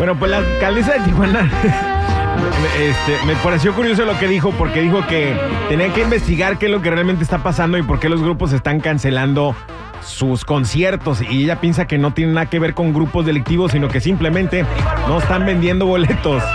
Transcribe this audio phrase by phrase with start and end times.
[0.00, 1.40] Bueno, pues la alcaldesa de Tijuana
[2.80, 5.36] este, me pareció curioso lo que dijo porque dijo que
[5.68, 8.54] tenía que investigar qué es lo que realmente está pasando y por qué los grupos
[8.54, 9.54] están cancelando
[10.02, 13.88] sus conciertos y ella piensa que no tiene nada que ver con grupos delictivos, sino
[13.88, 14.64] que simplemente
[15.06, 16.42] no están vendiendo boletos.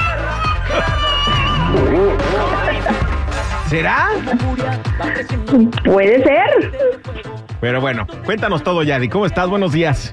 [3.70, 4.10] ¿Será?
[5.84, 6.72] Puede ser.
[7.62, 9.08] Pero bueno, cuéntanos todo, Yadi.
[9.08, 9.48] ¿Cómo estás?
[9.48, 10.12] Buenos días.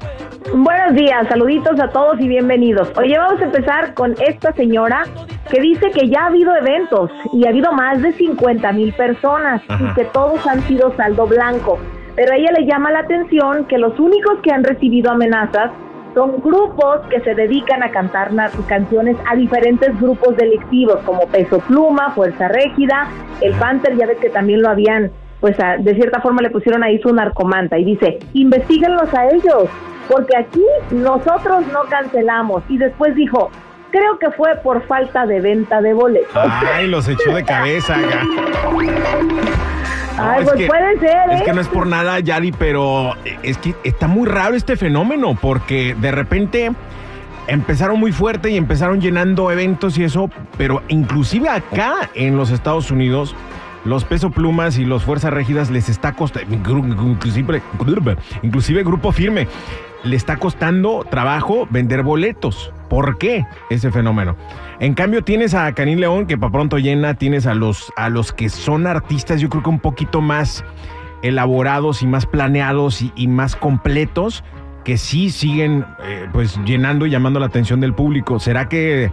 [0.50, 2.90] Buenos días, saluditos a todos y bienvenidos.
[2.96, 5.04] Oye, vamos a empezar con esta señora
[5.48, 9.62] que dice que ya ha habido eventos y ha habido más de 50 mil personas
[9.68, 11.78] y que todos han sido saldo blanco.
[12.16, 15.70] Pero a ella le llama la atención que los únicos que han recibido amenazas
[16.14, 18.30] son grupos que se dedican a cantar
[18.66, 23.08] canciones a diferentes grupos delictivos como Peso Pluma, Fuerza Régida,
[23.40, 25.10] el Panther, ya ves que también lo habían,
[25.42, 29.68] pues de cierta forma le pusieron ahí su narcomanta y dice, investiguenlos a ellos,
[30.08, 32.62] porque aquí nosotros no cancelamos.
[32.68, 33.50] Y después dijo,
[33.90, 36.30] creo que fue por falta de venta de boletos.
[36.34, 37.96] Ay, los echó de cabeza.
[40.16, 41.30] Ay, pues puede ser.
[41.32, 41.54] Es que ¿eh?
[41.54, 46.12] no es por nada, Yadi, pero es que está muy raro este fenómeno, porque de
[46.12, 46.70] repente
[47.48, 52.92] empezaron muy fuerte y empezaron llenando eventos y eso, pero inclusive acá en los Estados
[52.92, 53.34] Unidos,
[53.84, 57.62] los peso plumas y los fuerzas rígidas les está costando, inclusive,
[58.42, 59.48] inclusive grupo firme,
[60.04, 62.72] le está costando trabajo vender boletos.
[62.88, 64.36] ¿Por qué ese fenómeno?
[64.80, 68.32] En cambio tienes a Karim León que para pronto llena, tienes a los, a los
[68.32, 70.64] que son artistas yo creo que un poquito más
[71.22, 74.44] elaborados y más planeados y, más completos
[74.84, 78.40] que sí siguen eh, pues llenando y llamando la atención del público.
[78.40, 79.10] ¿Será que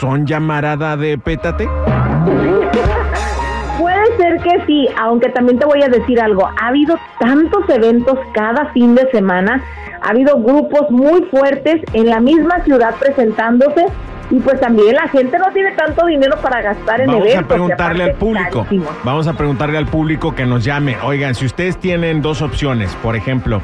[0.00, 1.68] son llamarada de pétate?
[4.46, 6.46] Que sí, aunque también te voy a decir algo.
[6.46, 9.60] Ha habido tantos eventos cada fin de semana,
[10.00, 13.86] ha habido grupos muy fuertes en la misma ciudad presentándose
[14.30, 17.34] y pues también la gente no tiene tanto dinero para gastar en eventos.
[17.34, 18.66] Vamos a preguntarle al público.
[19.02, 20.96] Vamos a preguntarle al público que nos llame.
[21.02, 23.60] Oigan, si ustedes tienen dos opciones, por ejemplo,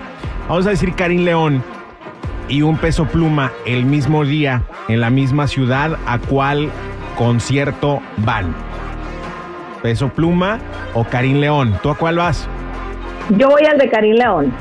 [0.49, 1.63] vamos a decir Karim León
[2.49, 6.71] y un peso pluma el mismo día en la misma ciudad, ¿a cuál
[7.17, 8.53] concierto van?
[9.83, 10.59] Peso Pluma
[10.95, 11.79] o Karim León.
[11.83, 12.49] ¿Tú a cuál vas?
[13.31, 14.53] Yo voy al de Karim León.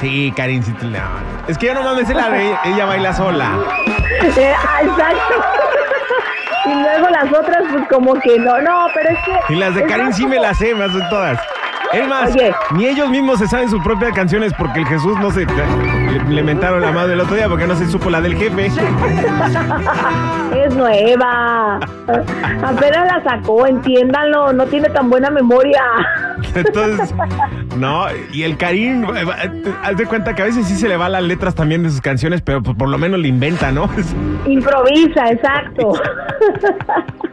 [0.00, 1.36] Sí, Karim León.
[1.46, 3.52] Es que ya no mames la de ella baila sola.
[4.38, 5.34] Eh, ah, exacto.
[6.64, 9.52] y luego las otras, pues como que no, no, pero es que.
[9.52, 11.38] Y las de Karim sí me las sé, me hacen todas.
[11.92, 12.34] Es más,
[12.74, 15.46] ni ellos mismos se saben sus propias canciones porque el Jesús no se.
[16.28, 18.66] Le, mentaron la madre el otro día porque no se supo la del jefe.
[18.66, 18.74] Es
[20.74, 21.80] nueva.
[22.62, 24.52] Apenas la sacó, entiéndanlo.
[24.52, 25.82] No tiene tan buena memoria.
[26.54, 27.14] Entonces,
[27.76, 28.06] no.
[28.32, 29.06] Y el Karim,
[29.82, 32.00] haz de cuenta que a veces sí se le va las letras también de sus
[32.00, 33.88] canciones, pero pues por lo menos le inventa, ¿no?
[34.46, 35.92] Improvisa, exacto.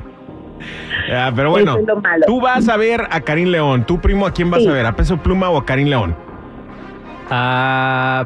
[1.11, 1.77] Ah, pero bueno,
[2.25, 3.85] tú vas a ver a Karim León.
[3.85, 4.85] ¿Tu primo a quién vas a ver?
[4.85, 6.15] ¿A Peso Pluma o a Karim León?
[7.29, 8.25] A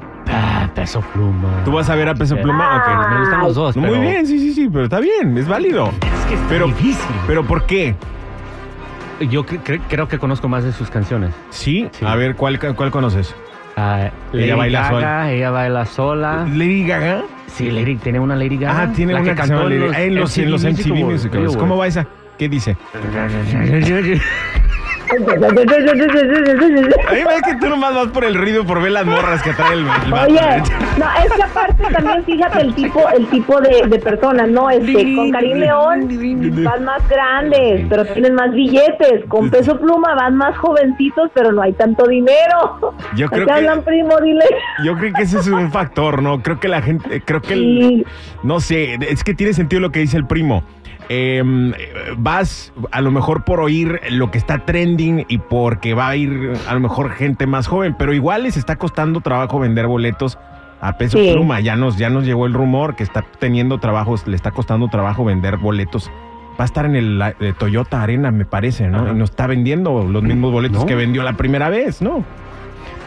[0.75, 1.63] Peso Pluma.
[1.65, 2.77] ¿Tú vas a ver a Peso Pluma?
[2.77, 3.77] Ok, me gustan los dos.
[3.77, 5.87] Muy bien, sí, sí, sí, pero está bien, es válido.
[5.87, 7.15] Es que es pero, difícil.
[7.25, 7.95] ¿Pero por qué?
[9.29, 11.33] Yo creo que conozco más de sus canciones.
[11.49, 11.89] ¿Sí?
[12.05, 13.35] A ver, ¿cuál, cuál conoces?
[13.75, 15.31] Uh, ella baila sola.
[15.31, 16.47] Ella baila sola.
[16.49, 17.23] ¿Lady Gaga?
[17.47, 18.83] Sí, Lady, tiene una Lady Gaga.
[18.83, 21.57] Ah, tiene una que canción en los, en los, en los MTV Musicals.
[21.57, 22.05] ¿Cómo va esa?
[22.37, 22.77] ¿Qué dice?
[25.09, 25.19] A mí
[27.19, 29.73] me parece que tú nomás vas por el ruido, por ver las morras que trae
[29.73, 30.63] el, el Oye,
[30.97, 34.69] no, es que aparte también fíjate el tipo, el tipo de, de personas, ¿no?
[34.69, 39.25] Este, con Karim León van más grandes, pero tienen más billetes.
[39.29, 42.93] Con Peso Pluma van más jovencitos, pero no hay tanto dinero.
[43.15, 44.45] Yo creo que hablan primo, dile.
[44.83, 46.41] Yo creo que ese es un factor, ¿no?
[46.41, 48.05] Creo que la gente, creo que el,
[48.43, 50.63] no sé, es que tiene sentido lo que dice el primo
[51.09, 51.43] eh,
[52.17, 56.53] vas a lo mejor por oír lo que está trending y porque va a ir
[56.67, 60.37] a lo mejor gente más joven, pero igual les está costando trabajo vender boletos
[60.81, 61.59] a peso pluma.
[61.59, 65.25] Ya nos, ya nos llegó el rumor que está teniendo trabajos, le está costando trabajo
[65.25, 66.11] vender boletos.
[66.59, 69.11] Va a estar en el eh, Toyota Arena, me parece, ¿no?
[69.11, 72.23] Y no está vendiendo los mismos boletos que vendió la primera vez, ¿no?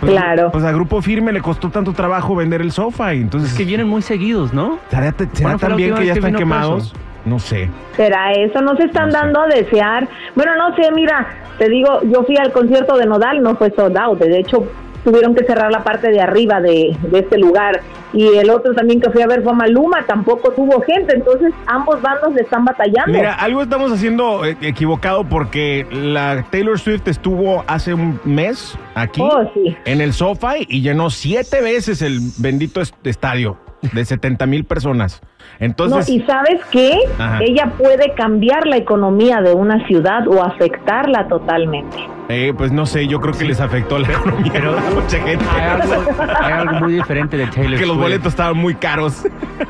[0.00, 0.50] Pues, claro.
[0.50, 3.52] Pues a Grupo Firme le costó tanto trabajo vender el sofá y entonces...
[3.52, 4.78] Es que vienen muy seguidos, ¿no?
[4.88, 5.12] ¿Será,
[5.58, 6.94] también que ya están quemados?
[7.26, 7.68] No sé.
[7.96, 8.62] ¿Será eso?
[8.62, 10.08] ¿No se están dando a desear?
[10.34, 13.96] Bueno, no sé, mira, te digo, yo fui al concierto de Nodal, no fue sold
[13.98, 14.66] out, de hecho
[15.04, 17.80] tuvieron que cerrar la parte de arriba de, este lugar.
[18.12, 22.02] Y el otro también que fui a ver fue Maluma, tampoco tuvo gente, entonces ambos
[22.02, 23.12] bandos le están batallando.
[23.12, 29.20] Mira, algo estamos haciendo eh, equivocado porque la Taylor Swift estuvo hace un mes aquí
[29.22, 29.48] oh,
[29.84, 33.56] en el sofá y llenó siete veces el bendito estadio.
[33.82, 35.20] De 70 mil personas.
[35.58, 36.98] No, Entonces, y sabes qué?
[37.18, 37.40] Ajá.
[37.42, 41.96] Ella puede cambiar la economía de una ciudad o afectarla totalmente.
[42.28, 45.44] eh, pues no sé, yo creo que les afectó la economía pero- a mucha gente.
[45.54, 45.94] Hay algo,
[46.40, 48.02] hay algo muy diferente de Taylor que los Swift.
[48.02, 49.22] boletos estaban muy caros.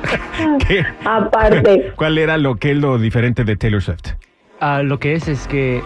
[0.69, 0.85] ¿Qué?
[1.05, 1.93] Aparte.
[1.97, 4.15] ¿Cuál era lo que es lo diferente de Taylor Swift?
[4.61, 5.83] Ah, lo que es es que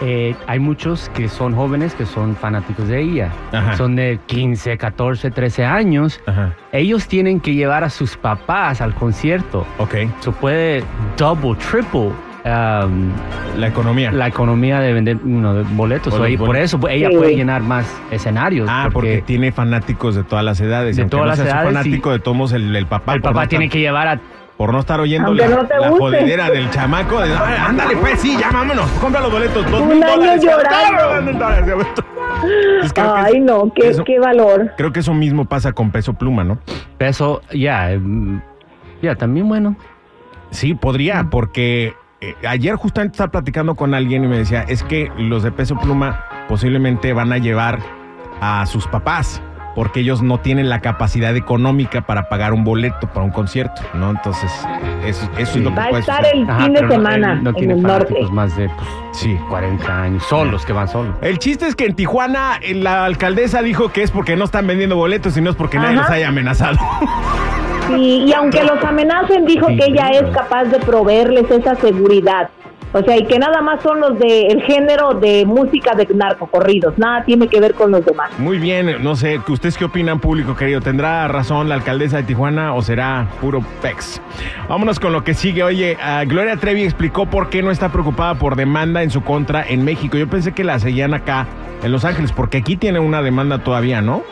[0.00, 3.30] eh, hay muchos que son jóvenes que son fanáticos de ella.
[3.52, 3.76] Ajá.
[3.76, 6.20] Son de 15, 14, 13 años.
[6.26, 6.54] Ajá.
[6.72, 9.66] Ellos tienen que llevar a sus papás al concierto.
[9.78, 9.94] Ok.
[10.20, 10.82] Eso puede
[11.18, 12.10] double, triple
[12.44, 13.10] um,
[13.58, 14.10] La economía.
[14.12, 16.14] la economía de vender no, de boletos.
[16.14, 17.16] Por eso ella Sí.
[17.16, 18.68] puede llenar más escenarios.
[18.70, 20.96] Ah, porque, tiene fanáticos de todas las edades.
[20.96, 23.14] De todas no las edades, fanático de todos el, el papá.
[23.14, 24.20] el papá tiene que llevar a
[24.60, 27.18] Por no estar oyendo Aunque la, no la jodedera del chamaco.
[27.22, 28.90] De, "Ay, ándale, pues, sí, ya vámonos.
[29.00, 29.64] Compra los boletos.
[29.70, 30.44] Dos Un mil año dólares.
[30.44, 31.86] llorando.
[32.80, 34.72] Pues que Ay, no, qué, eso- qué valor.
[34.76, 36.58] Creo que eso mismo pasa con Peso Pluma, ¿no?
[36.98, 37.40] peso.
[37.54, 38.42] Ya, mm,
[39.00, 39.76] ya, también bueno.
[40.50, 45.10] Sí, podría, porque eh, ayer justamente estaba platicando con alguien y me decía, es que
[45.16, 47.78] los de Peso Pluma posiblemente van a llevar
[48.42, 49.40] a sus papás,
[49.74, 54.10] porque ellos no tienen la capacidad económica para pagar un boleto para un concierto, ¿no?
[54.10, 54.50] Entonces,
[55.04, 56.36] eso, eso es lo que Va a puede estar suceder.
[56.42, 58.14] el Ajá, fin de no- semana él no en tiene el norte.
[58.32, 59.36] más de pues, Sí.
[59.48, 60.22] 40 años.
[60.24, 61.14] Solos, que van solos.
[61.20, 64.66] El chiste es que en Tijuana eh, la alcaldesa dijo que es porque no están
[64.66, 66.02] vendiendo boletos, sino es porque nadie Ajá.
[66.02, 66.78] los haya amenazado.
[67.88, 72.48] Sí, y aunque los amenacen, dijo Sí, que ella es capaz de proveerles esa seguridad.
[72.92, 77.24] O sea, y que nada más son los del género de música de narcocorridos, nada
[77.24, 78.30] tiene que ver con los demás.
[78.38, 80.80] Muy bien, no sé, ¿ustedes qué opinan, público querido?
[80.80, 84.20] ¿Tendrá razón la alcaldesa de Tijuana o será puro pex?
[84.68, 85.62] Vámonos con lo que sigue.
[85.62, 89.64] Oye, ah, Gloria Trevi explicó por qué no está preocupada por demanda en su contra
[89.66, 90.18] en México.
[90.18, 91.46] Yo pensé que la seguían acá
[91.82, 94.22] en Los Ángeles, porque aquí tiene una demanda todavía, ¿no?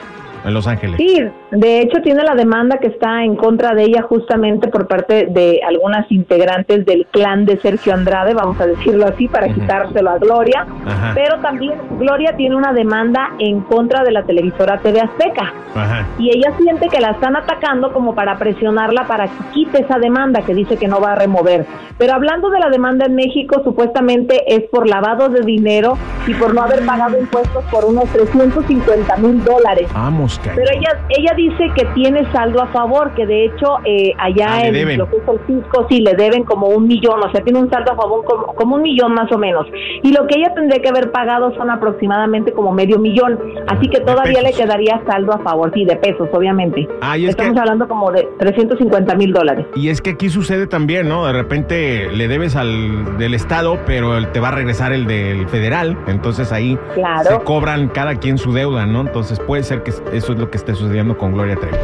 [0.44, 0.96] En Los Ángeles.
[0.96, 5.26] Sí, de hecho tiene la demanda que está en contra de ella justamente por parte
[5.30, 10.18] de algunas integrantes del clan de Sergio Andrade, vamos a decirlo así, para quitárselo a
[10.18, 10.66] Gloria.
[10.86, 11.12] Ajá.
[11.14, 15.52] Pero también Gloria tiene una demanda en contra de la televisora TV Azteca.
[15.74, 16.06] Ajá.
[16.18, 20.40] y ella siente que la están atacando como para presionarla para que quite esa demanda
[20.42, 21.66] que dice que no va a remover.
[21.98, 26.54] Pero hablando de la demanda en México, supuestamente es por lavado de dinero y por
[26.54, 29.88] no haber pagado impuestos por unos 350 mil dólares.
[29.92, 30.56] Vamos, cañón.
[30.56, 34.66] Pero ella ella dice que tiene saldo a favor, que de hecho eh, allá Ah,
[34.66, 37.58] en lo que es el fisco sí le deben como un millón, o sea, tiene
[37.58, 39.66] un saldo a favor como, como un millón más o menos.
[40.02, 43.38] Y lo que ella tendría que haber pagado son aproximadamente como medio millón,
[43.68, 46.88] así que todavía le quedaría saldo a favor, sí, de pesos, obviamente.
[47.00, 49.66] Ah, y es Estamos que- hablando como de 350 mil dólares.
[49.74, 51.26] Y es que aquí sucede también, ¿no?
[51.26, 55.96] De repente le debes al del Estado, pero te va a regresar el del federal.
[56.06, 57.24] Entonces ahí Claro.
[57.30, 59.00] se cobran cada quien su deuda, ¿no?
[59.02, 61.76] Entonces puede ser que eso es lo que esté sucediendo con Gloria Trevi.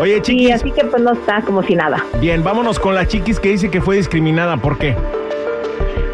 [0.00, 2.04] Oye, Y chiquis, así que pues no está como si nada.
[2.20, 4.56] bien, vámonos con la chiquis que dice que fue discriminada.
[4.56, 4.96] ¿Por qué?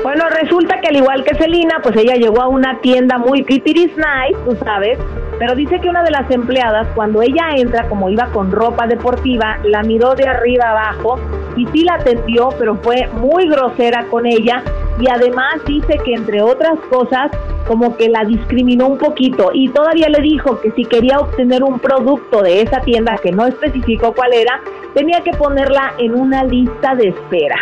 [0.03, 3.67] Bueno, resulta que al igual que Celina, pues ella llegó a una tienda muy it
[3.67, 4.99] is nice, tú sabes,
[5.39, 9.59] pero dice que una de las empleadas, cuando ella entra, como iba con ropa deportiva,
[9.65, 11.19] la miró de arriba abajo
[11.57, 14.63] y sí la atendió, pero fue muy grosera con ella
[14.99, 17.31] y además dice que entre otras cosas,
[17.69, 21.79] como que la discriminó un poquito y todavía le dijo que si quería obtener un
[21.79, 24.61] producto de esa tienda que no especificó cuál era,
[24.95, 27.57] tenía que ponerla en una lista de espera.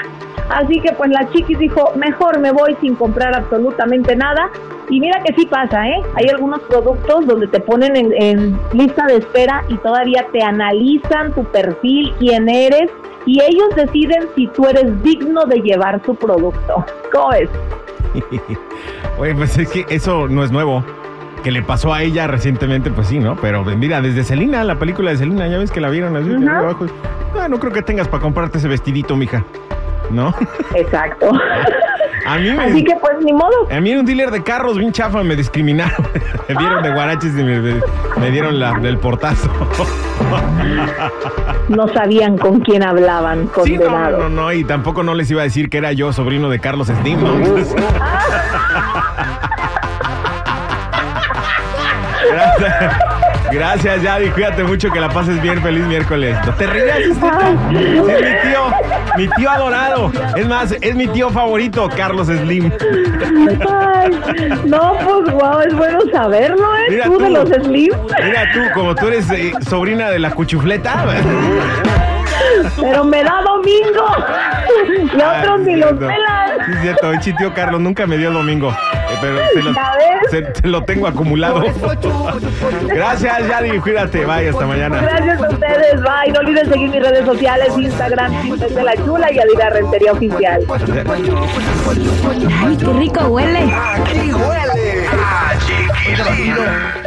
[0.49, 4.49] Así que pues la chiquis dijo, mejor me voy sin comprar absolutamente nada.
[4.89, 6.01] Y mira que sí pasa, ¿eh?
[6.15, 11.33] Hay algunos productos donde te ponen en, en lista de espera y todavía te analizan
[11.35, 12.91] tu perfil, quién eres,
[13.27, 16.85] y ellos deciden si tú eres digno de llevar su producto.
[17.13, 17.51] ¿Cómo es?
[19.19, 20.85] Oye, pues es que eso no es nuevo.
[21.43, 23.37] Que le pasó a ella recientemente, pues sí, ¿no?
[23.37, 26.31] Pero mira, desde Selina, la película de Selina, ya ves que la vieron así.
[26.31, 26.39] Ujú.
[26.39, 26.87] arriba abajo.
[27.39, 29.45] Ah, no creo que tengas para comprarte ese vestidito, mija.
[30.11, 30.33] ¿No?
[30.75, 31.31] Exacto.
[32.27, 32.65] A mí me...
[32.65, 33.69] Así que pues ni modo.
[33.71, 36.07] A mí en un dealer de carros bien chafa me discriminaron.
[36.49, 37.81] me vieron de guaraches y me, me-
[38.19, 39.49] me dieron la, el portazo.
[41.69, 44.19] No sabían con quién hablaban, sí, no, condenados.
[44.21, 46.87] no, no, y tampoco no les iba a decir que era yo sobrino de Carlos
[46.87, 47.19] Slim,
[52.31, 52.97] Gracias,
[53.53, 54.29] gracias, Yadi.
[54.31, 55.63] Cuídate mucho, que la pases bien.
[55.63, 56.37] Feliz miércoles.
[56.45, 56.99] No te rías,
[59.17, 60.13] mi tío, adorado.
[60.37, 62.71] Es más, es mi tío favorito, Carlos Slim.
[63.69, 64.11] Ay,
[64.65, 66.87] no, pues wow, es bueno saberlo, ¿eh?
[66.91, 67.93] Mira tú, de los Slim.
[68.25, 71.07] Mira tú, como tú eres eh, sobrina de la cuchufleta.
[72.81, 74.07] Pero me da domingo.
[75.17, 76.51] Y a otros ni los pelan.
[76.67, 78.71] Sí, es cierto, el tío Carlos nunca me dio domingo.
[78.71, 80.31] eh, Pero se lo, ¿Ya ves?
[80.31, 81.65] se- se lo tengo acumulado.
[82.89, 83.79] Gracias, Yadi.
[83.79, 84.25] Cuídate.
[84.25, 85.01] Bye, hasta mañana.
[85.01, 86.01] Gracias a ustedes.
[86.03, 86.33] Bye.
[86.33, 90.63] No olviden seguir mis redes sociales: Instagram, Chismes de la Chula y Adira Rentería Oficial.
[92.63, 93.59] Ay, qué rico huele.
[93.73, 97.06] Aquí huele a chiquilín.